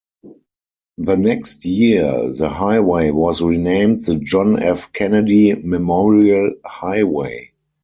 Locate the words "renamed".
3.43-4.03